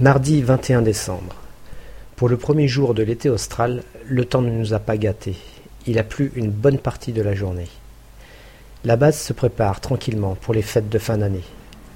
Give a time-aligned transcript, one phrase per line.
[0.00, 1.36] Mardi 21 décembre.
[2.16, 5.36] Pour le premier jour de l'été austral, le temps ne nous a pas gâtés.
[5.86, 7.68] Il a plu une bonne partie de la journée.
[8.84, 11.44] La base se prépare tranquillement pour les fêtes de fin d'année.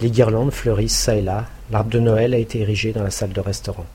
[0.00, 3.32] Les guirlandes fleurissent çà et là, l'arbre de Noël a été érigé dans la salle
[3.32, 3.86] de restaurant.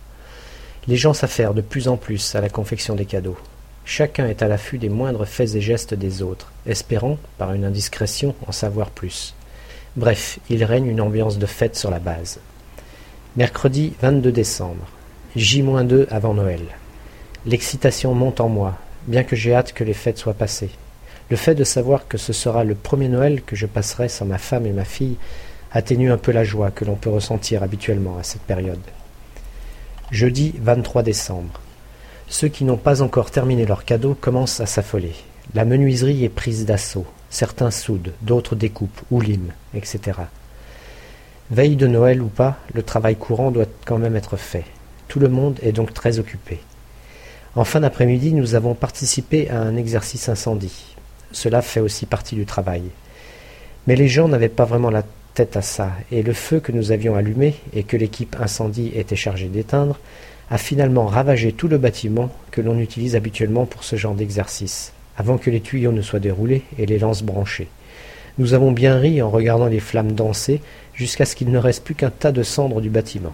[0.90, 3.38] Les gens s'affairent de plus en plus à la confection des cadeaux.
[3.86, 8.36] Chacun est à l'affût des moindres faits et gestes des autres, espérant, par une indiscrétion,
[8.48, 9.34] en savoir plus.
[9.96, 12.42] Bref, il règne une ambiance de fête sur la base.
[13.36, 14.86] Mercredi 22 décembre.
[15.36, 16.62] J-2 avant Noël.
[17.48, 20.70] L'excitation monte en moi, bien que j'ai hâte que les fêtes soient passées.
[21.32, 24.38] Le fait de savoir que ce sera le premier Noël que je passerai sans ma
[24.38, 25.16] femme et ma fille
[25.72, 28.78] atténue un peu la joie que l'on peut ressentir habituellement à cette période.
[30.12, 31.60] Jeudi 23 décembre.
[32.28, 35.16] Ceux qui n'ont pas encore terminé leurs cadeaux commencent à s'affoler.
[35.56, 37.08] La menuiserie est prise d'assaut.
[37.32, 40.20] Certains soudent, d'autres découpent ou liment, etc.
[41.54, 44.64] Veille de Noël ou pas, le travail courant doit quand même être fait.
[45.08, 46.58] Tout le monde est donc très occupé.
[47.56, 50.96] En fin d'après-midi, nous avons participé à un exercice incendie.
[51.32, 52.82] Cela fait aussi partie du travail.
[53.86, 55.04] Mais les gens n'avaient pas vraiment la
[55.36, 59.16] tête à ça, et le feu que nous avions allumé et que l'équipe incendie était
[59.16, 60.00] chargée d'éteindre
[60.50, 65.38] a finalement ravagé tout le bâtiment que l'on utilise habituellement pour ce genre d'exercice, avant
[65.38, 67.70] que les tuyaux ne soient déroulés et les lances branchées.
[68.40, 70.60] Nous avons bien ri en regardant les flammes danser
[70.96, 73.34] jusqu'à ce qu'il ne reste plus qu'un tas de cendres du bâtiment.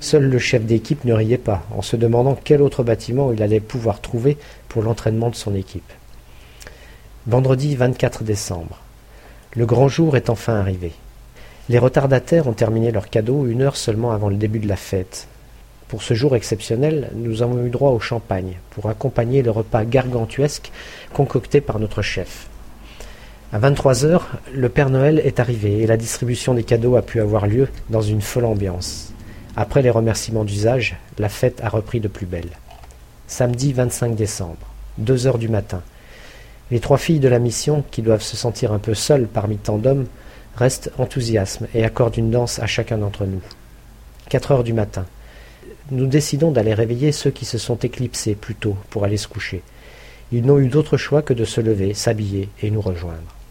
[0.00, 3.60] Seul le chef d'équipe ne riait pas, en se demandant quel autre bâtiment il allait
[3.60, 5.92] pouvoir trouver pour l'entraînement de son équipe.
[7.26, 8.80] Vendredi 24 décembre.
[9.54, 10.92] Le grand jour est enfin arrivé.
[11.68, 15.28] Les retardataires ont terminé leurs cadeaux une heure seulement avant le début de la fête.
[15.88, 20.72] Pour ce jour exceptionnel, nous avons eu droit au champagne pour accompagner le repas gargantuesque
[21.12, 22.48] concocté par notre chef.
[23.54, 27.20] À 23 heures, le Père Noël est arrivé et la distribution des cadeaux a pu
[27.20, 29.12] avoir lieu dans une folle ambiance.
[29.56, 32.48] Après les remerciements d'usage, la fête a repris de plus belle.
[33.26, 34.56] Samedi 25 décembre,
[34.96, 35.82] 2 heures du matin.
[36.70, 39.76] Les trois filles de la mission, qui doivent se sentir un peu seules parmi tant
[39.76, 40.06] d'hommes,
[40.56, 43.42] restent enthousiasmes et accordent une danse à chacun d'entre nous.
[44.30, 45.04] 4 heures du matin.
[45.90, 49.62] Nous décidons d'aller réveiller ceux qui se sont éclipsés plus tôt pour aller se coucher.
[50.32, 53.41] Ils n'ont eu d'autre choix que de se lever, s'habiller et nous rejoindre.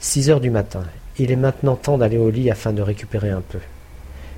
[0.00, 0.84] 6 heures du matin.
[1.18, 3.58] Il est maintenant temps d'aller au lit afin de récupérer un peu.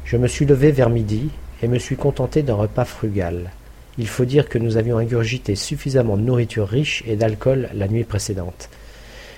[0.04, 1.30] Je me suis levé vers midi
[1.62, 3.50] et me suis contenté d'un repas frugal.
[3.98, 8.04] Il faut dire que nous avions ingurgité suffisamment de nourriture riche et d'alcool la nuit
[8.04, 8.70] précédente.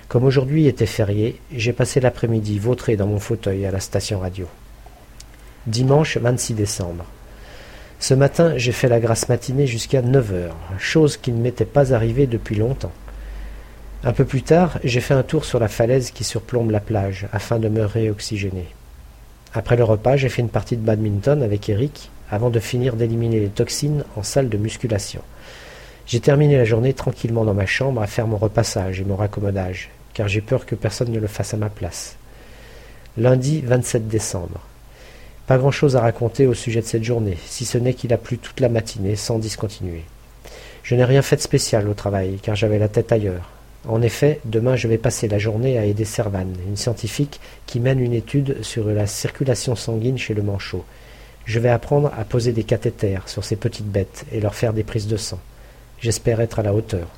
[0.08, 4.46] Comme aujourd'hui était férié, j'ai passé l'après-midi vautré dans mon fauteuil à la station radio.
[5.66, 7.06] Dimanche 26 décembre.
[7.98, 11.94] Ce matin, j'ai fait la grasse matinée jusqu'à 9 heures, chose qui ne m'était pas
[11.94, 12.92] arrivée depuis longtemps.
[14.02, 17.26] Un peu plus tard, j'ai fait un tour sur la falaise qui surplombe la plage
[17.34, 18.66] afin de me réoxygéner.
[19.52, 23.40] Après le repas, j'ai fait une partie de badminton avec Eric avant de finir d'éliminer
[23.40, 25.20] les toxines en salle de musculation.
[26.06, 29.90] J'ai terminé la journée tranquillement dans ma chambre à faire mon repassage et mon raccommodage,
[30.14, 32.16] car j'ai peur que personne ne le fasse à ma place.
[33.18, 34.60] Lundi 27 décembre.
[35.46, 38.38] Pas grand-chose à raconter au sujet de cette journée, si ce n'est qu'il a plu
[38.38, 40.04] toute la matinée sans discontinuer.
[40.82, 43.59] Je n'ai rien fait de spécial au travail, car j'avais la tête ailleurs.
[43.88, 48.00] En effet, demain je vais passer la journée à aider Servan, une scientifique qui mène
[48.00, 50.84] une étude sur la circulation sanguine chez le manchot.
[51.46, 54.84] Je vais apprendre à poser des cathéters sur ces petites bêtes et leur faire des
[54.84, 55.40] prises de sang.
[55.98, 57.08] J'espère être à la hauteur.